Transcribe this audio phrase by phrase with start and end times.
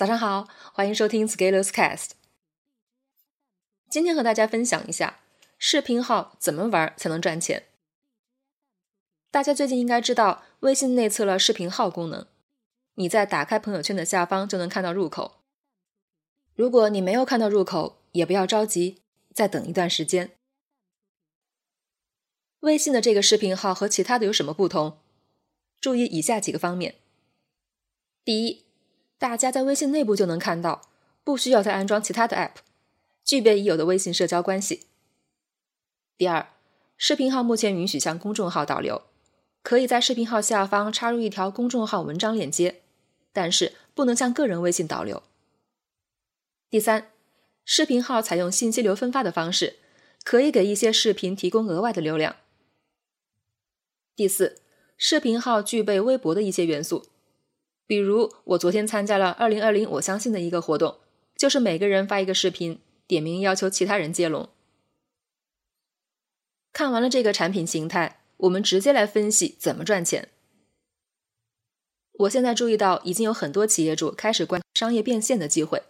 [0.00, 2.12] 早上好，欢迎收听 Scalers Cast。
[3.90, 5.20] 今天和大家分享一下
[5.58, 7.66] 视频号怎么玩才能赚钱。
[9.30, 12.26] 大家最近应该知道，微信内测了视频号功能，
[12.94, 15.42] 你在打开朋友圈的下方就能看到入口。
[16.54, 19.02] 如果你没有看到入口，也不要着急，
[19.34, 20.30] 再等一段时间。
[22.60, 24.96] 微信的这个视频号和其他的有什么不同？
[25.78, 26.94] 注意以下几个方面：
[28.24, 28.64] 第一，
[29.20, 30.88] 大家在微信内部就能看到，
[31.22, 32.54] 不需要再安装其他的 App，
[33.22, 34.86] 具备已有的微信社交关系。
[36.16, 36.48] 第二，
[36.96, 39.02] 视频号目前允许向公众号导流，
[39.62, 42.80] 可以在视频号下方插入一条公众号文章链接，
[43.30, 45.22] 但是不能向个人微信导流。
[46.70, 47.10] 第三，
[47.66, 49.80] 视频号采用信息流分发的方式，
[50.24, 52.36] 可以给一些视频提供额外的流量。
[54.16, 54.62] 第四，
[54.96, 57.09] 视频号具备微博的一些元素。
[57.90, 61.00] 比如，我昨天参加了二零二零我相信的一个活动，
[61.34, 64.48] 就是每个人发一个视频，点名要求其他人接龙。
[66.72, 70.28] 看完了这个产品形态，我们直接来分析怎么赚钱。
[72.12, 75.82] 我现在注意到，已经有很多企业主开始关商业变现的机会。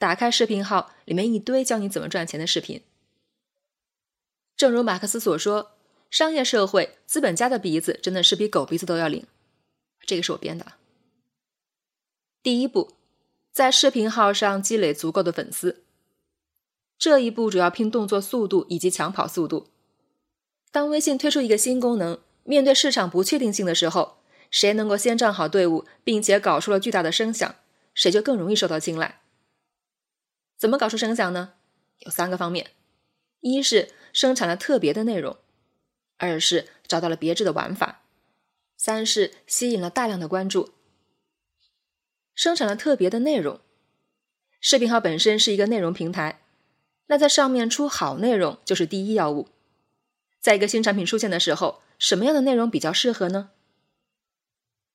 [0.00, 2.82] 打开视频号，里面一堆教你怎么赚钱的视频。
[4.56, 5.76] 正如马克思所说，
[6.10, 9.24] 商业社会资本家的鼻子真的是比狗鼻子都要灵。
[10.04, 10.72] 这个是我编的。
[12.44, 12.92] 第一步，
[13.52, 15.82] 在视频号上积累足够的粉丝。
[16.98, 19.68] 这一步主要拼动作速度以及抢跑速度。
[20.70, 24.18] 当微信推出一个新功能，面对市场不确定性的时候，
[24.50, 27.54] 谁能够先站好队伍，并且搞出了巨大的声响，
[27.94, 29.22] 谁就更容易受到青睐。
[30.58, 31.54] 怎么搞出声响呢？
[32.00, 32.72] 有三个方面：
[33.40, 35.38] 一是生产了特别的内容；
[36.18, 38.02] 二是找到了别致的玩法；
[38.76, 40.74] 三是吸引了大量的关注。
[42.34, 43.60] 生产了特别的内容，
[44.60, 46.40] 视频号本身是一个内容平台，
[47.06, 49.48] 那在上面出好内容就是第一要务。
[50.40, 53.50] 在一个新产品出现的时候，什么样的内容比较适合呢？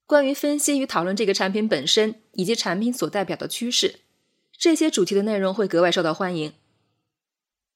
[0.05, 3.99] 关于分析与讨论这个产品本身以及产品所代表的趋势，
[4.51, 6.53] 这些主题的内容会格外受到欢迎。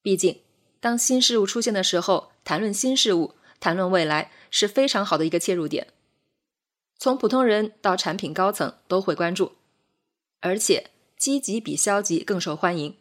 [0.02, 0.42] 毕竟，
[0.80, 5.88] 当新事物出现的时候，谈论新事物、谈论未来是非常好的一个切入点。
[6.98, 9.54] 从普通人到产品高层都会关注，
[10.44, 12.98] 而且积极比消极更受欢迎。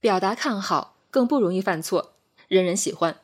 [0.00, 2.14] 表达看好更不容易犯错，
[2.48, 3.20] 人人喜欢。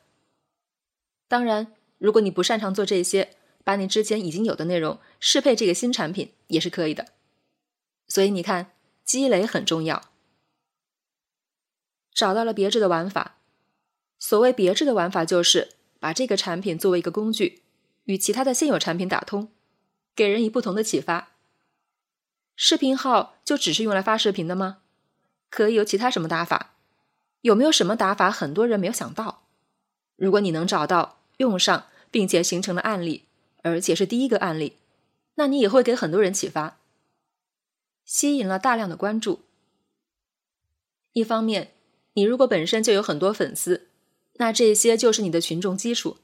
[1.27, 7.07] 当然，如果你不擅长做这些，把你之前已经有的内容适配这个新产品也是可以的。
[8.07, 8.73] 所以你看，
[9.03, 10.11] 积累很重要。
[12.13, 13.39] 找到了别致的玩法，
[14.19, 15.69] 所谓别致的玩法就是
[15.99, 17.63] 把这个产品作为一个工具，
[18.03, 19.49] 与其他的现有产品打通。
[20.15, 21.32] 给人以不同的启发。
[22.55, 24.79] 视频号就只是用来发视频的吗？
[25.49, 26.73] 可以有其他什么打法？
[27.41, 29.43] 有没有什么打法很多人没有想到？
[30.15, 33.25] 如果你能找到用上，并且形成了案例，
[33.63, 34.77] 而且是第一个案例，
[35.35, 36.77] 那你也会给很多人启发，
[38.05, 39.41] 吸引了大量的关注。
[41.11, 41.73] 一方面，
[42.13, 43.87] 你如果本身就有很多粉丝，
[44.33, 46.17] 那这些就是你的群众基础，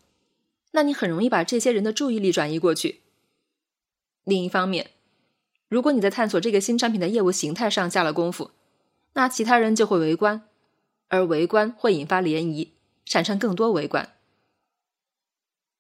[0.72, 3.02] 那你很容易把这些人的注意力转移过去。
[4.24, 4.92] 另一方面，
[5.70, 8.52] 如果你在探索这个新产品的业务形态上下了功夫，
[9.14, 10.50] 那其他人就会围观，
[11.08, 12.70] 而围观会引发涟漪，
[13.06, 14.16] 产生更多围观。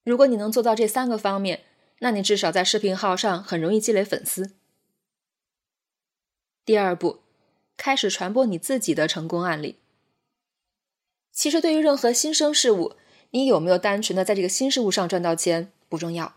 [0.03, 1.63] 如果你能做到这三个方面，
[1.99, 4.53] 那你至少在视频号上很容易积累粉丝。
[6.63, 7.21] 第二步，
[7.75, 9.77] 开始传播你自己的成功案例。
[11.31, 12.95] 其实，对于任何新生事物，
[13.31, 16.35] 你有没有单纯的在这个新事物上赚到钱不重要，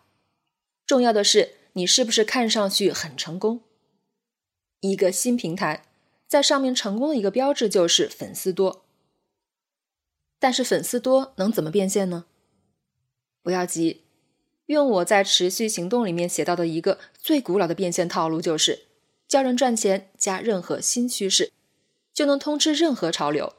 [0.86, 1.56] 重要的是。
[1.74, 3.62] 你是不是看上去很成功？
[4.80, 5.86] 一个新平台
[6.26, 8.84] 在上面成功的一个标志就是粉丝多。
[10.38, 12.26] 但是粉丝多能怎么变现呢？
[13.42, 14.02] 不要急，
[14.66, 18.86] 用我在持续行动里面写到的一个最古老的变现套路，就是
[19.26, 21.52] 教人赚钱加任何新趋势，
[22.12, 23.54] 就能通吃任何潮流。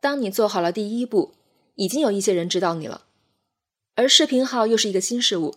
[0.00, 1.34] 当你做好了第一步，
[1.76, 3.06] 已经有一些人知道你了，
[3.94, 5.54] 而视频号又是一个新事物。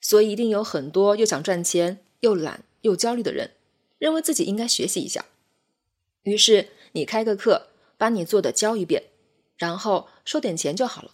[0.00, 3.52] 所以，一定有很多又想赚钱又懒又焦虑的人，
[3.98, 5.26] 认为自己应该学习一下。
[6.22, 7.68] 于是，你开个课，
[7.98, 9.04] 把你做的教一遍，
[9.56, 11.10] 然后收点钱就好了。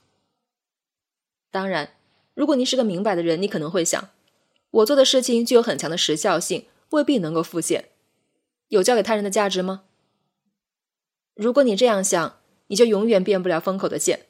[1.50, 1.94] 当然，
[2.34, 4.10] 如果你是个明白的人，你可能会想，
[4.70, 7.90] 我做的事情具有很强的时效性，未必能够复现，
[8.68, 9.84] 有教给他人的价值吗？
[11.34, 12.38] 如果你这样想，
[12.68, 14.26] 你就永远变不了风口的线。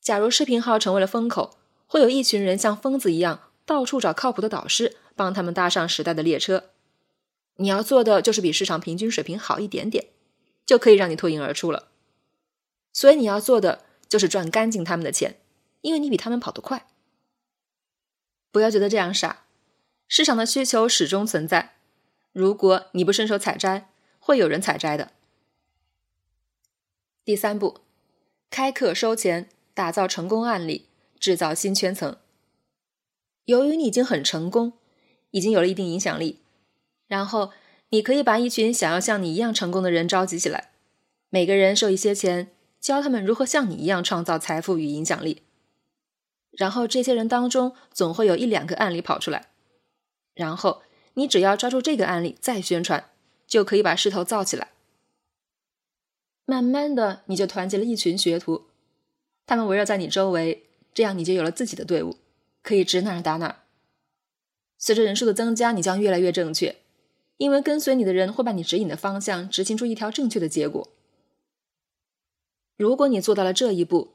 [0.00, 1.58] 假如视频号成为了风口。
[1.94, 6.70] 会有一群人像疯子一样到处找靠谱的导师，帮他们搭上时代的列车。
[7.58, 10.08] 你要做的就是比市场平均水平好一点点，
[10.66, 11.86] 就可以让你脱颖而出了。
[12.92, 15.38] 所以你要做的就是赚干净他们的钱，
[15.82, 16.88] 因为你比他们跑得快。
[18.50, 19.44] 不要觉得这样傻，
[20.08, 21.76] 市场的需求始终存在。
[22.32, 23.88] 如果你不伸手采摘，
[24.18, 25.12] 会有人采摘的。
[27.24, 27.82] 第三步，
[28.50, 30.88] 开课收钱，打造成功案例，
[31.24, 32.18] 制造新圈层。
[33.46, 34.74] 由于你已经很成功，
[35.30, 36.40] 已经有了一定影响力，
[37.06, 37.50] 然后
[37.88, 40.72] 你可以把一群想要像你一样成功的人召集起来，
[41.30, 45.40] 每个人收一些钱，教他们如何像你一样创造财富与影响力。
[46.50, 49.46] 然后这些人当中总会有一两个案例跑出来，
[50.34, 50.82] 然后
[51.14, 53.08] 你只要抓住这个案例再宣传，
[53.46, 54.72] 就可以把势头造起来。
[56.44, 58.66] 慢慢的，你就团结了一群学徒，
[59.46, 62.16] 他们围绕在你周围，这样你就有了自己的队伍，
[62.62, 63.64] 可以指哪儿打哪儿。
[64.78, 66.76] 随着人数的增加，你将越来越正确，
[67.36, 70.88] 因为跟随你的人会把你指引的方向执行出一条正确的结果。
[72.76, 74.14] 如果你做到了这一步，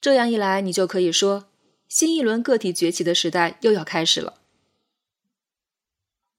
[0.00, 1.48] 这样一来，你就可以说，
[1.88, 4.34] 新一轮个体崛起的时代又要开始了。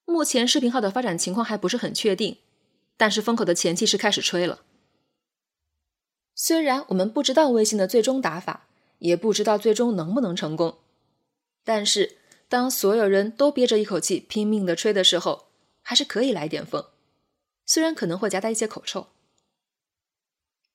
[0.05, 2.37] 目前视频号的发展情况还不是很确定，
[2.97, 4.61] 但是风口的前期是开始吹了。
[6.33, 8.68] 虽然我们不知道微信的最终打法，
[8.99, 10.77] 也不知道最终能不能成功，
[11.63, 12.17] 但是
[12.47, 15.47] 当所有人都憋着一口气拼命的吹的时候，
[15.81, 16.85] 还是可以来点风，
[17.65, 19.07] 虽然可能会夹带一些口臭。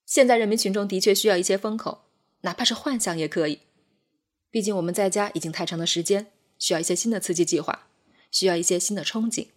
[0.04, 2.02] 现在人民群众的确需要一些风口，
[2.42, 3.60] 哪怕是幻想也可以。
[4.50, 7.88] 毕竟我们在家已经太长的时间，需要一些新的刺激计划，
[8.30, 9.48] 需要一些新的憧憬。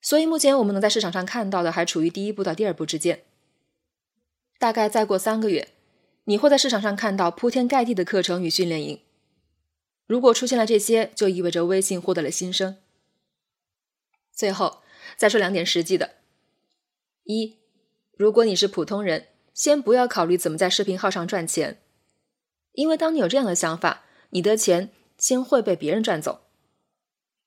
[0.00, 3.24] 所以目前我们能在市场上看到的，还处于第一步到第二步之间。
[4.58, 5.70] 大概再过三个月，
[6.24, 9.00] 你会在市场上看到铺天盖地的课程与训练营。
[10.06, 12.76] 如果出现了这些，就意味着微信获得了新生。
[14.32, 14.82] 最后
[15.16, 16.16] 再说两点实际的：
[17.24, 17.56] 一，
[18.16, 21.80] 如果你是普通人，先不要考虑怎么在视频号上赚钱，
[22.72, 26.42] 因为当你有这样的想法，你的钱先会被别人赚走。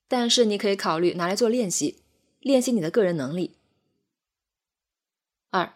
[0.08, 2.04] 但是你可以考虑拿来做练习，
[2.40, 3.58] 练习你的个人能力。
[5.50, 5.74] 二。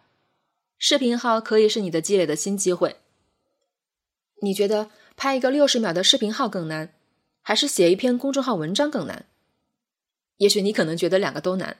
[0.81, 2.95] 视频号可以是你的积累的新机会。
[4.41, 6.95] 你觉得拍一个六十秒的视频号更难，
[7.41, 9.25] 还是写一篇公众号文章更难？
[10.37, 11.77] 也许你可能觉得两个都难，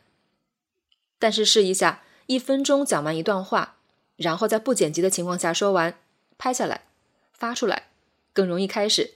[1.18, 3.78] 但是试一下，一分钟讲完一段话，
[4.18, 5.98] 然后在不剪辑的情况下说完，
[6.38, 6.90] 拍下来，
[7.32, 7.88] 发出来，
[8.34, 9.14] 更容易开始。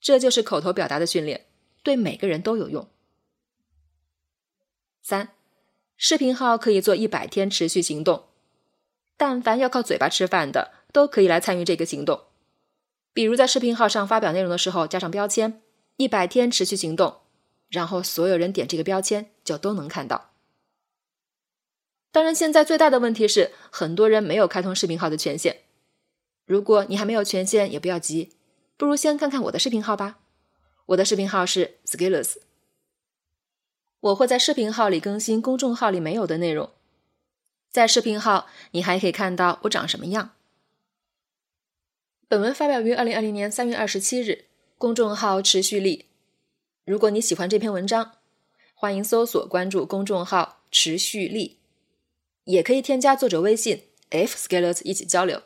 [0.00, 1.46] 这就是口头表达的训练，
[1.82, 2.88] 对每个人都有用。
[5.02, 5.30] 三，
[5.96, 8.29] 视频号可以做一百天持续行动。
[9.20, 12.22] 但凡要靠嘴巴吃饭的，都可以来参与这个行动。
[13.12, 15.60] 比如在视频号上发表内容的时候，加上标签
[15.98, 17.18] “一百天持续行动”，
[17.68, 20.30] 然后所有人点这个标签就都能看到。
[22.10, 25.64] 当然，现在最大的问题是，很多人没有开通视频号的权限。
[26.46, 28.32] 如果你还没有权限，也不要急，
[28.78, 30.20] 不如先看看我的视频号吧。
[30.86, 32.36] 我的视频号是 Skillers，
[34.00, 36.70] 我会在视频号里更新公众号里没有的内容。
[37.70, 40.32] 在视频号，你还可以看到我长什么样。
[42.26, 44.46] 本文发表于二零二零年三月二十七日，
[44.76, 46.06] 公众号持续力。
[46.84, 48.16] 如果你喜欢这篇文章，
[48.74, 51.58] 欢迎搜索关注公众号持续力，
[52.44, 55.42] 也可以添加作者微信 f scalers 一起交流。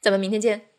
[0.00, 0.73] 咱们明天见。